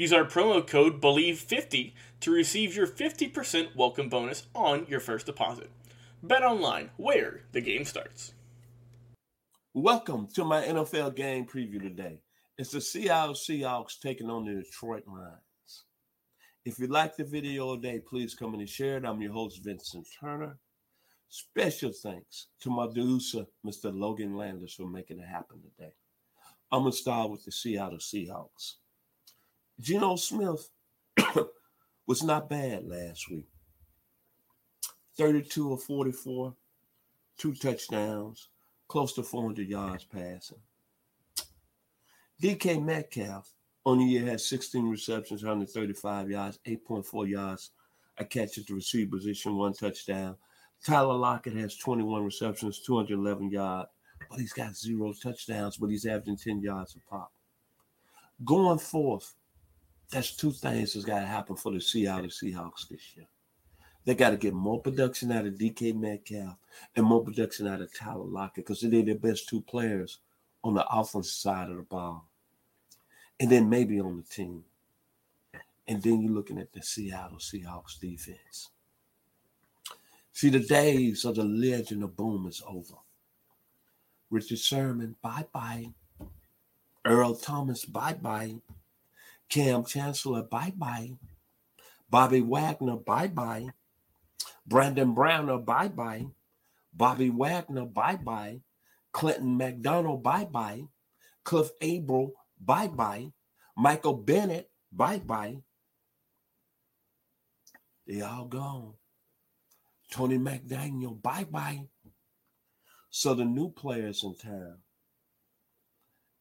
[0.00, 5.70] Use our promo code BELIEVE50 to receive your 50% welcome bonus on your first deposit.
[6.22, 8.32] Bet online, where the game starts.
[9.74, 12.22] Welcome to my NFL game preview today.
[12.56, 15.84] It's the Seattle Seahawks taking on the Detroit Lions.
[16.64, 19.04] If you like the video today, please come and share it.
[19.04, 20.56] I'm your host, Vincent Turner.
[21.28, 23.94] Special thanks to my producer, Mr.
[23.94, 25.92] Logan Landers, for making it happen today.
[26.72, 28.76] I'm going to start with the Seattle Seahawks.
[29.80, 30.68] Geno Smith
[32.06, 33.46] was not bad last week.
[35.16, 36.54] 32 or 44,
[37.36, 38.48] two touchdowns,
[38.88, 40.58] close to 400 yards passing.
[42.42, 43.52] DK Metcalf
[43.84, 47.70] on the year had 16 receptions, 135 yards, 8.4 yards
[48.20, 50.36] a catch at the receiver position, one touchdown.
[50.84, 53.88] Tyler Lockett has 21 receptions, 211 yards,
[54.30, 57.32] but he's got zero touchdowns, but he's averaging 10 yards a pop.
[58.44, 59.34] Going forth,
[60.10, 63.26] that's two things that's got to happen for the Seattle Seahawks this year.
[64.04, 66.56] They got to get more production out of DK Metcalf
[66.96, 70.18] and more production out of Tyler Lockett because they're the best two players
[70.64, 72.28] on the offensive side of the ball.
[73.38, 74.64] And then maybe on the team.
[75.86, 78.70] And then you're looking at the Seattle Seahawks defense.
[80.32, 82.94] See, the days of the Legion of Boom is over.
[84.30, 85.92] Richard Sherman, bye bye.
[87.04, 88.54] Earl Thomas, bye bye.
[89.50, 91.10] Kam Chancellor, bye bye.
[92.08, 93.68] Bobby Wagner, bye bye.
[94.66, 96.26] Brandon Browner, bye bye.
[96.94, 98.60] Bobby Wagner, bye bye.
[99.12, 100.82] Clinton McDonald, bye bye.
[101.44, 103.32] Cliff Avril, bye bye.
[103.76, 105.56] Michael Bennett, bye bye.
[108.06, 108.94] They all gone.
[110.10, 111.86] Tony McDaniel, bye bye.
[113.10, 114.78] So the new players in town,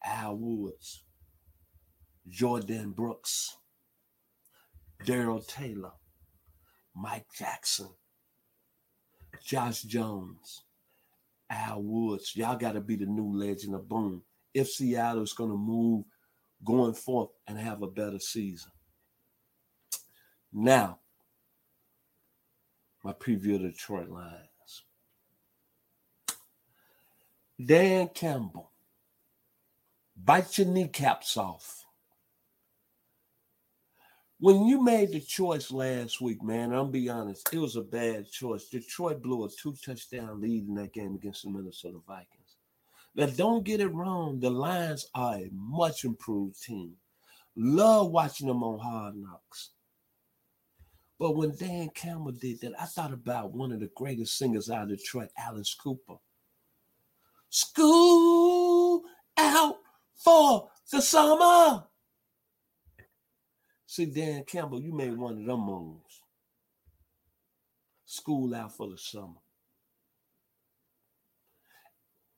[0.04, 1.04] Al Woods,
[2.30, 3.58] Jordyn Brooks,
[5.06, 5.94] Darrell Taylor,
[6.96, 7.90] Mike Jackson,
[9.44, 10.64] Josh Jones,
[11.50, 12.36] Al Woods.
[12.36, 14.24] Y'all got to be the new Legion of Boom.
[14.54, 16.06] If Seattle's going to move
[16.64, 18.72] going forth and have a better season.
[20.52, 21.00] Now,
[23.04, 24.84] my preview of the Detroit Lions.
[27.64, 28.72] Dan Campbell,
[30.16, 31.86] bite your kneecaps off
[34.40, 38.32] when you made the choice last week, man, I'll be honest, it was a bad
[38.32, 38.70] choice.
[38.70, 42.56] Detroit blew a two touchdown lead in that game against the Minnesota Vikings.
[43.16, 44.40] Now, don't get it wrong.
[44.40, 46.94] The Lions are a much improved team.
[47.58, 49.72] Love watching them on Hard Knocks.
[51.20, 54.84] But when Dan Campbell did that, I thought about one of the greatest singers out
[54.84, 56.16] of Detroit, Alice Cooper.
[57.50, 59.04] School
[59.36, 59.76] out
[60.16, 61.89] for the summer.
[63.92, 66.22] See, Dan Campbell, you made one of them moves.
[68.06, 69.42] School out for the summer.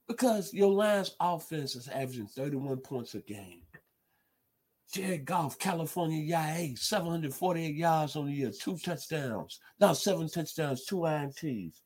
[0.07, 3.63] Because your Lions offense is averaging 31 points a game.
[4.93, 9.59] Jared Goff, California YA, 748 yards on the year, two touchdowns.
[9.77, 11.81] Now seven touchdowns, two INTs.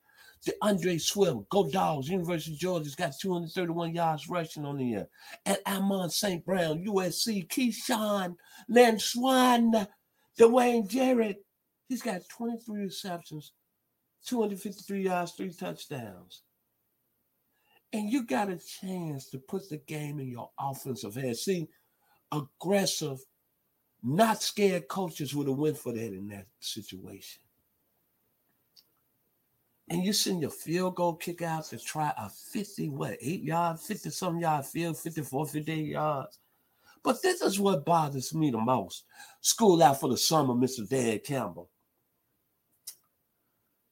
[0.46, 5.08] DeAndre Swift, go Dogs, University of Georgia's got 231 yards rushing on the year.
[5.46, 6.46] And Amon St.
[6.46, 8.36] Brown, USC, Keyshawn,
[8.70, 9.88] Lynn Swann,
[10.40, 11.44] Dwayne Jarrett,
[11.88, 13.54] he's got 23 receptions,
[14.26, 16.44] 253 yards, three touchdowns.
[17.94, 21.42] And you got a chance to put the game in your offensive hands.
[21.42, 21.68] See,
[22.32, 23.20] aggressive,
[24.04, 27.42] not scared coaches would have went for that in that situation.
[29.90, 33.80] And you send your field goal kick out to try a 50, what, eight yard,
[33.80, 36.40] 50 some yard field, 54, 58 yards.
[37.04, 39.04] But this is what bothers me the most.
[39.42, 40.90] School out for the summer, Mr.
[40.90, 41.70] Dan Campbell.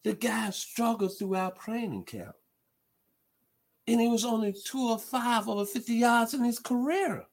[0.04, 2.36] The guy struggled throughout training camp.
[3.86, 7.26] And he was only two or five over 50 yards in his career.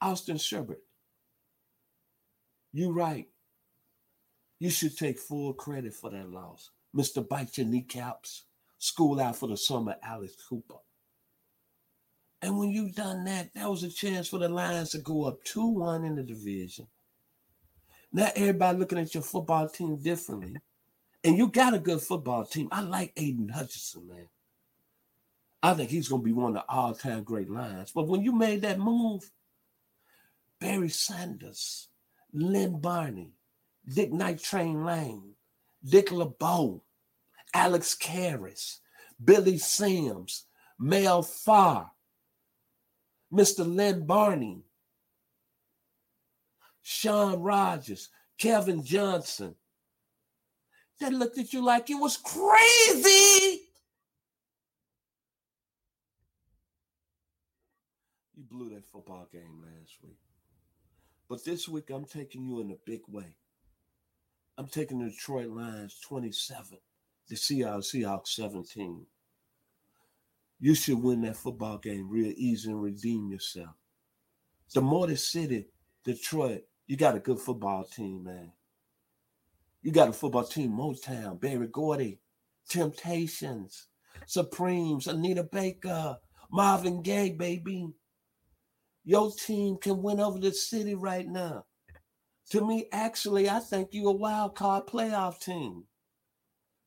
[0.00, 0.80] Austin Seibert,
[2.72, 3.28] you right.
[4.64, 6.70] You should take full credit for that loss.
[6.96, 7.28] Mr.
[7.28, 8.44] Bite Your Kneecaps,
[8.78, 10.78] school out for the summer, Alex Cooper.
[12.40, 15.44] And when you done that, that was a chance for the Lions to go up
[15.44, 16.86] 2 1 in the division.
[18.10, 20.56] Now everybody looking at your football team differently.
[21.22, 22.70] And you got a good football team.
[22.72, 24.28] I like Aidan Hutchinson, man.
[25.62, 27.92] I think he's going to be one of the all time great Lions.
[27.94, 29.30] But when you made that move,
[30.58, 31.88] Barry Sanders,
[32.32, 33.34] Lem Barney,
[33.88, 35.34] Dick Night Train Lane,
[35.84, 36.82] Dick LeBeau,
[37.52, 38.78] Alex Karras,
[39.22, 40.44] Billy Sims,
[40.78, 41.90] Mel Farr,
[43.32, 43.66] Mr.
[43.66, 44.64] Lem Barney,
[46.82, 48.08] Sean Rogers,
[48.38, 49.54] Kevin Johnson.
[51.00, 53.62] They looked at you like you was crazy.
[58.34, 60.18] You blew that football game last week.
[61.28, 63.36] But this week, I'm taking you in a big way.
[64.56, 66.78] I'm taking the Detroit Lions 27,
[67.28, 69.04] the Seattle Seahawks 17.
[70.60, 73.74] You should win that football game real easy and redeem yourself.
[74.72, 75.66] The Motor City,
[76.04, 78.52] Detroit, you got a good football team, man.
[79.82, 82.20] You got a football team, Motown, Berry Gordy,
[82.68, 83.88] Temptations,
[84.26, 86.16] Supremes, Anita Baker,
[86.50, 87.88] Marvin Gaye, baby.
[89.04, 91.66] Your team can win over the city right now.
[92.50, 95.84] To me, actually, I think you a wild card playoff team.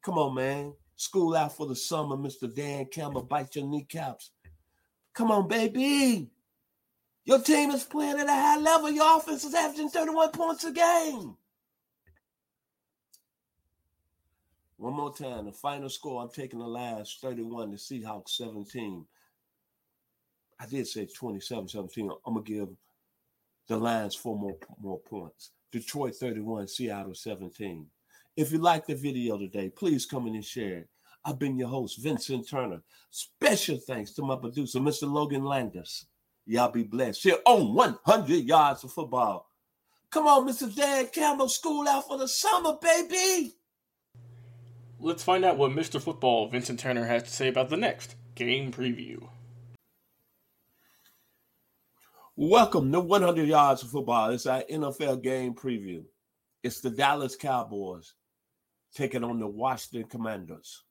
[0.03, 0.73] Come on, man.
[0.95, 2.53] School out for the summer, Mr.
[2.53, 3.23] Dan Campbell.
[3.23, 4.31] Bite your kneecaps.
[5.13, 6.29] Come on, baby.
[7.25, 8.89] Your team is playing at a high level.
[8.89, 11.35] Your offense is averaging 31 points a game.
[14.77, 15.45] One more time.
[15.45, 19.05] The final score, I'm taking the last 31, the Seahawks 17.
[20.59, 22.09] I did say 27 17.
[22.25, 22.69] I'm going to give
[23.67, 25.51] the Lions four more, more points.
[25.71, 27.85] Detroit 31, Seattle 17.
[28.35, 30.89] If you like the video today, please come in and share it.
[31.25, 32.81] I've been your host, Vincent Turner.
[33.09, 35.11] Special thanks to my producer, Mr.
[35.11, 36.05] Logan Landers.
[36.45, 37.23] Y'all be blessed.
[37.23, 39.49] Here on 100 yards of football.
[40.09, 40.73] Come on, Mr.
[40.73, 43.55] Dan Campbell, school out for the summer, baby.
[44.99, 46.01] Let's find out what Mr.
[46.01, 49.27] Football Vincent Turner has to say about the next game preview.
[52.39, 54.29] Welcome to 100 Yards of Football.
[54.29, 56.03] It's our NFL game preview.
[56.61, 58.13] It's the Dallas Cowboys
[58.93, 60.83] taking on the Washington Commanders.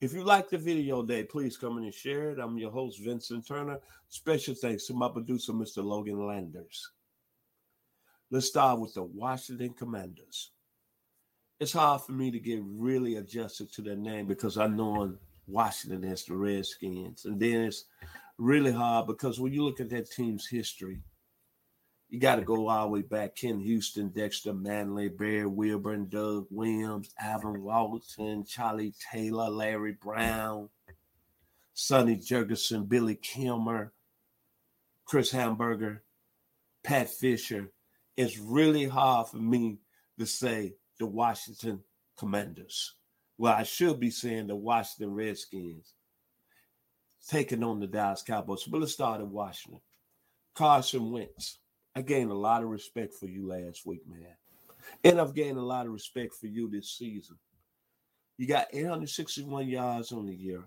[0.00, 2.40] If you like the video today, please come in and share it.
[2.40, 3.78] I'm your host, Vincent Turner.
[4.08, 5.84] Special thanks to my producer, Mr.
[5.84, 6.90] Logan Landers.
[8.32, 10.50] Let's start with the Washington Commanders.
[11.60, 15.14] It's hard for me to get really adjusted to their name because I know
[15.46, 17.26] Washington as the Redskins.
[17.26, 17.84] And then it's
[18.40, 21.02] really hard because when you look at that team's history,
[22.08, 23.36] you got to go all the way back.
[23.36, 30.70] Ken Houston, Dexter Manley, Barry Wilburn, Doug Williams, Alvin Walton, Charlie Taylor, Larry Brown,
[31.74, 33.92] Sonny Jurgensen, Billy Kilmer,
[35.04, 36.00] Chris Hanburger,
[36.82, 37.70] Pat Fischer.
[38.16, 39.78] It's really hard for me
[40.18, 41.80] to say the Washington
[42.18, 42.94] Commanders.
[43.38, 45.94] Well, I should be saying the Washington Redskins
[47.28, 48.64] taking on the Dallas Cowboys.
[48.64, 49.80] But let's start in Washington.
[50.54, 51.58] Carson Wentz.
[51.94, 54.36] I gained a lot of respect for you last week, man.
[55.04, 57.36] And I've gained a lot of respect for you this season.
[58.38, 60.64] You got 861 yards on the year.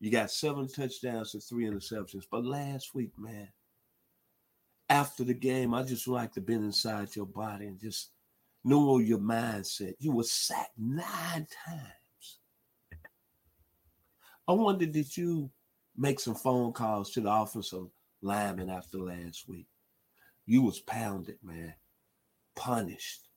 [0.00, 2.24] You got seven touchdowns and three interceptions.
[2.30, 3.48] But last week, man,
[4.90, 8.10] after the game, I just like to be inside your body and just
[8.64, 9.94] know your mindset.
[9.98, 12.38] You were sacked nine times.
[14.46, 15.50] I wonder, did you
[15.96, 17.86] make some phone calls to the offensive
[18.22, 19.66] lineman after last week.
[20.46, 21.74] You was pounded, man,
[22.56, 23.28] punished,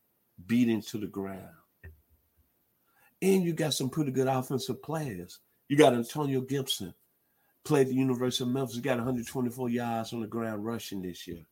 [0.45, 1.55] beaten to the ground.
[3.21, 5.39] And you got some pretty good offensive players.
[5.69, 6.93] You got Antonio Gibson,
[7.65, 11.43] played the University of Memphis, got 124 yards on the ground rushing this year.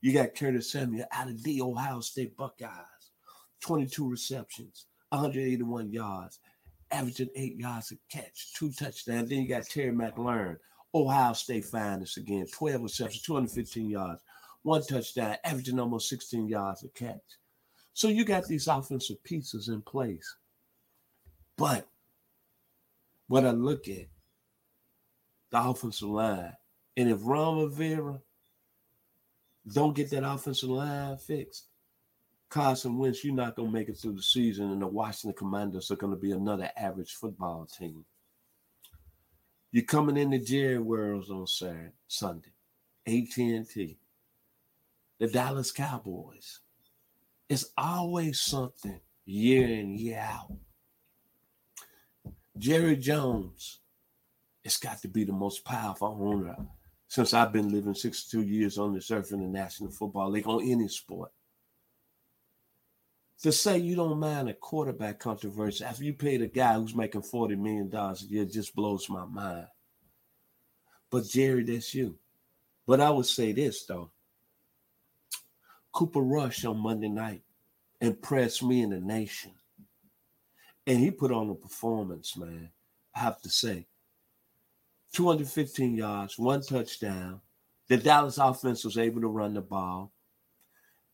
[0.00, 3.10] You got Curtis Samuel out of the Ohio State Buckeyes,
[3.60, 6.38] 22 receptions, 181 yards,
[6.90, 9.28] averaging eight yards a catch, two touchdowns.
[9.28, 10.56] Then you got Terry McLaurin,
[10.94, 14.22] Ohio State finest again, 12 receptions, 215 yards,
[14.62, 17.20] one touchdown, averaging almost 16 yards a catch.
[17.92, 20.36] So you got these offensive pieces in place.
[21.56, 21.86] But
[23.28, 24.06] what I look at,
[25.50, 26.52] the offensive line,
[26.96, 28.20] and if Ron Rivera
[29.72, 31.66] don't get that offensive line fixed,
[32.48, 35.90] Carson Wentz, you're not going to make it through the season, and the Washington Commanders
[35.90, 38.04] are going to be another average football team.
[39.72, 42.52] You're coming into Jerry Worlds on Saturday, Sunday,
[43.06, 43.98] AT&T,
[45.18, 46.60] the Dallas Cowboys.
[47.48, 50.52] It's always something year in, year out.
[52.56, 53.80] Jerry Jones,
[54.64, 56.56] it's got to be the most powerful owner
[57.08, 60.62] since I've been living 62 years on this earth in the National Football League on
[60.62, 61.30] any sport.
[63.42, 67.22] To say you don't mind a quarterback controversy after you paid a guy who's making
[67.22, 69.66] $40 million a year just blows my mind.
[71.10, 72.18] But Jerry, that's you.
[72.86, 74.10] But I would say this though.
[75.92, 77.42] Cooper Rush on Monday night
[78.00, 79.52] impressed me in the nation.
[80.86, 82.70] And he put on a performance, man.
[83.14, 83.86] I have to say.
[85.12, 87.40] 215 yards, one touchdown.
[87.88, 90.12] The Dallas offense was able to run the ball.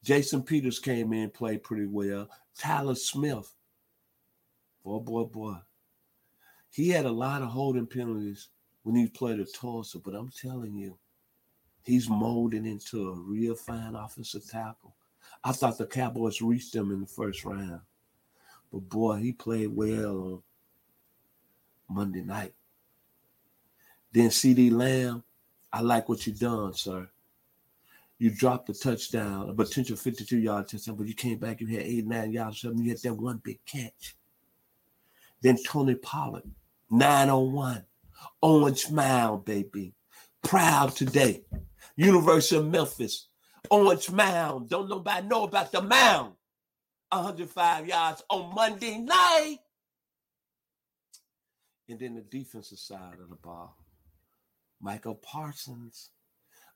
[0.02, 2.28] Jason Peters came in, played pretty well.
[2.58, 3.54] Tyler Smith,
[4.84, 5.56] boy, boy, boy.
[6.70, 8.48] He had a lot of holding penalties
[8.82, 10.98] when he played at Tulsa, but I'm telling you,
[11.84, 14.94] he's molding into a real fine offensive tackle.
[15.44, 17.80] I thought the Cowboys reached him in the first round,
[18.72, 20.42] but boy, he played well on
[21.88, 22.54] Monday night.
[24.12, 25.22] Then CeeDee Lamb,
[25.72, 27.08] I like what you done, sir.
[28.18, 31.82] You dropped the touchdown, a potential 52 yard touchdown, but you came back, you had
[31.82, 34.14] eight, nine yards, seven, you had that one big catch.
[35.40, 36.44] Then Tony Pollard,
[36.90, 37.84] nine on one.
[38.40, 39.94] Orange Mound, baby.
[40.42, 41.44] Proud today.
[41.96, 43.28] University of Memphis.
[43.70, 44.68] Orange Mound.
[44.68, 46.34] Don't nobody know about the mound.
[47.10, 49.58] 105 yards on Monday night.
[51.88, 53.76] And then the defensive side of the ball.
[54.80, 56.10] Michael Parsons.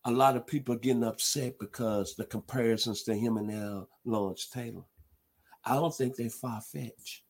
[0.06, 4.46] A lot of people are getting upset because the comparisons to him and now Lawrence
[4.46, 4.84] Taylor.
[5.64, 7.22] I don't think they're far fetched.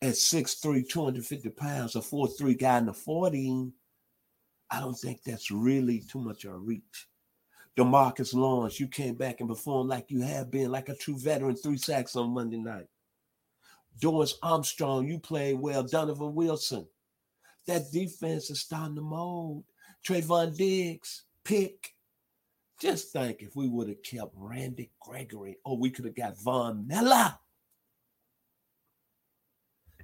[0.00, 3.72] At 6'3, 250 pounds, a 4'3 guy in the 40,
[4.70, 7.08] I don't think that's really too much of a reach.
[7.76, 11.56] Demarcus Lawrence, you came back and performed like you have been, like a true veteran,
[11.56, 12.86] three sacks on Monday night.
[14.00, 15.82] Dorance Armstrong, you played well.
[15.82, 16.86] Donovan Wilson,
[17.66, 19.64] that defense is starting to mold.
[20.06, 21.94] Trevon Diggs, pick.
[22.80, 26.86] Just think if we would have kept Randy Gregory, or we could have got Von
[26.86, 27.34] Miller.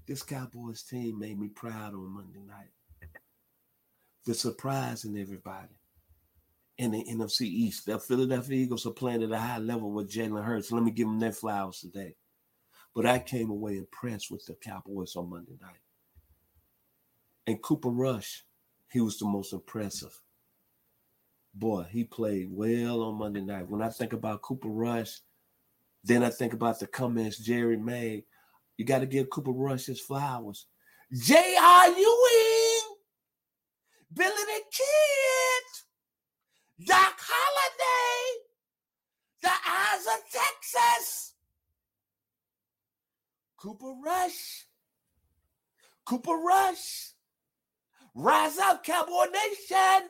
[0.06, 2.70] This Cowboys team made me proud on Monday night.
[4.24, 5.74] The surprise in everybody
[6.78, 7.86] in the NFC East.
[7.86, 10.70] The Philadelphia Eagles are playing at a high level with Jalen Hurts.
[10.70, 12.14] Let me give them their flowers today.
[12.94, 15.80] But I came away impressed with the Cowboys on Monday night.
[17.46, 18.44] And Cooper Rush,
[18.90, 20.20] he was the most impressive.
[21.58, 23.70] Boy, he played well on Monday night.
[23.70, 25.20] When I think about Cooper Rush,
[26.04, 28.24] then I think about the comments Jerry made.
[28.76, 30.66] You got to give Cooper Rush his flowers.
[31.10, 31.88] J.R.
[31.88, 32.96] Ewing,
[34.12, 35.64] Billy the Kid,
[36.86, 38.42] Doc Holliday,
[39.42, 41.32] the Eyes of Texas,
[43.56, 44.66] Cooper Rush,
[46.04, 47.12] Cooper Rush.
[48.14, 50.08] Rise up, Cowboy Nation.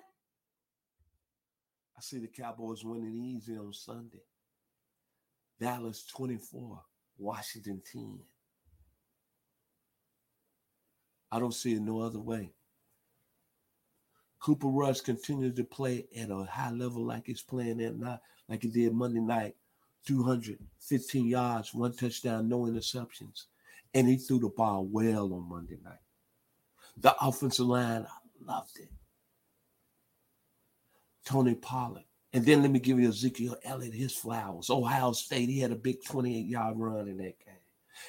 [1.96, 4.22] I see the Cowboys winning easy on Sunday.
[5.58, 6.82] Dallas 24,
[7.18, 8.18] Washington 10.
[11.32, 12.52] I don't see it no other way.
[14.38, 18.62] Cooper Rush continues to play at a high level like he's playing at night, like
[18.62, 19.56] he did Monday night.
[20.06, 23.46] 215 yards, one touchdown, no interceptions.
[23.92, 25.98] And he threw the ball well on Monday night.
[26.98, 28.90] The offensive line, I loved it.
[31.26, 32.04] Tony Pollard.
[32.32, 34.70] And then let me give you Ezekiel Elliott, his flowers.
[34.70, 37.54] Ohio State, he had a big 28 yard run in that game.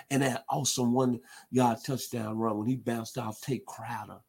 [0.09, 1.19] And that awesome one
[1.49, 4.19] yard touchdown run when he bounced off Tae Crowder,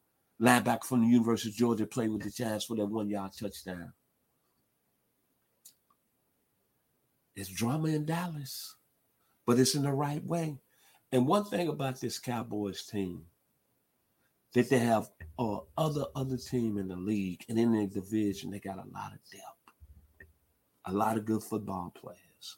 [0.40, 3.92] linebacker from the University of Georgia, played with the Giants for that one yard touchdown.
[7.34, 8.74] It's drama in Dallas,
[9.46, 10.58] but it's in the right way.
[11.12, 13.24] And one thing about this Cowboys team,
[14.58, 18.58] that they have uh, other other team in the league and in the division, they
[18.58, 20.26] got a lot of depth,
[20.86, 22.56] a lot of good football players.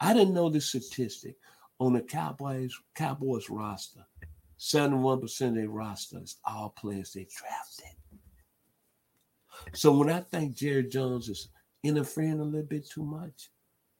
[0.00, 1.36] I didn't know this statistic
[1.78, 4.06] on the Cowboys Cowboys roster.
[4.58, 7.96] 71% of their roster is all players they drafted.
[9.74, 11.48] So when I think Jerry Jones is
[11.82, 13.50] interfering a little bit too much,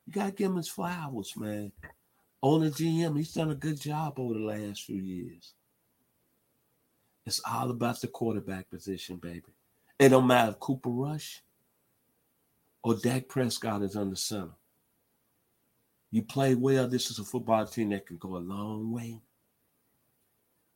[0.06, 1.72] you gotta give him his flowers, man.
[2.40, 5.52] On the GM, he's done a good job over the last few years.
[7.30, 9.54] It's all about the quarterback position, baby.
[10.00, 11.44] It don't matter if Cooper Rush
[12.82, 14.50] or Dak Prescott is on the center.
[16.10, 16.88] You play well.
[16.88, 19.22] This is a football team that can go a long way.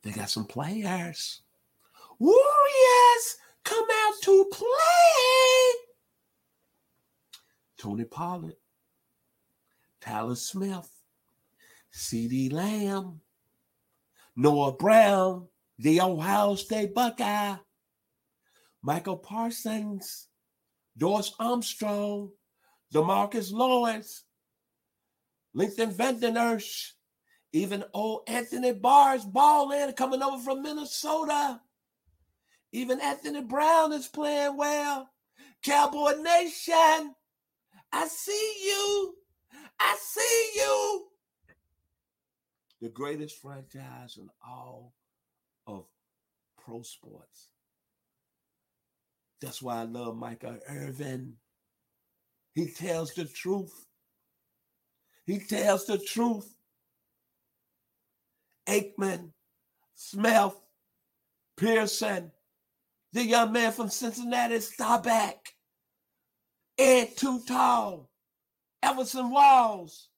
[0.01, 1.41] They got some players.
[2.19, 5.83] Warriors come out to play.
[7.77, 8.55] Tony Pollard,
[9.99, 10.89] Tyler Smith,
[11.93, 13.19] CeeDee Lamb,
[14.37, 17.55] Noah Brown, the Ohio State Buckeye,
[18.81, 20.27] Michael Parsons,
[20.97, 22.31] Dorance Armstrong,
[22.93, 24.23] Demarcus Lawrence,
[25.53, 26.19] Lincoln Van
[27.53, 31.61] even old Anthony Barr's balling coming over from Minnesota.
[32.73, 35.09] Even Anthony Brown is playing well.
[35.63, 37.15] Cowboy Nation,
[37.93, 39.15] I see you.
[39.79, 41.07] I see you.
[42.81, 44.93] The greatest franchise in all
[46.65, 47.49] pro sports.
[49.41, 51.33] That's why I love Michael Irvin.
[52.53, 53.85] He tells the truth.
[55.25, 56.55] He tells the truth.
[58.67, 59.31] Aikman,
[59.93, 60.55] Smith,
[61.57, 62.31] Pearson,
[63.13, 65.37] the young man from Cincinnati, Staubach,
[66.77, 68.09] Ed Too Tall,
[68.81, 70.09] Everson Walls.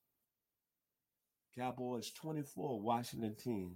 [1.58, 3.72] Cowboys 24, Washington 10.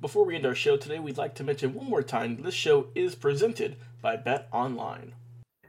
[0.00, 2.88] Before we end our show today, we'd like to mention one more time this show
[2.94, 5.14] is presented by Bet Online.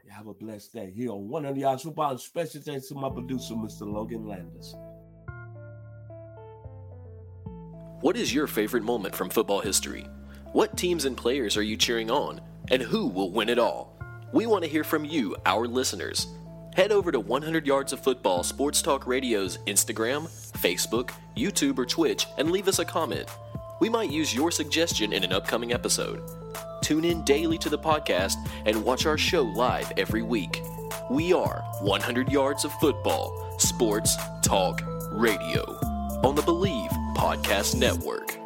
[0.08, 2.12] Have a blessed day here on 100 Yards Football.
[2.12, 3.82] And special thanks to my producer, Mr.
[3.82, 4.74] Logan Landis.
[8.00, 10.06] What is your favorite moment from football history?
[10.52, 12.40] What teams and players are you cheering on?
[12.70, 13.98] And who will win it all?
[14.32, 16.28] We want to hear from you, our listeners.
[16.74, 22.26] Head over to 100 Yards of Football Sports Talk Radio's Instagram, Facebook, YouTube, or Twitch
[22.38, 23.28] and leave us a comment.
[23.78, 26.22] We might use your suggestion in an upcoming episode.
[26.82, 30.62] Tune in daily to the podcast and watch our show live every week.
[31.10, 34.80] We are 100 Yards of Football, Sports Talk
[35.12, 35.62] Radio
[36.24, 38.45] on the Believe Podcast Network.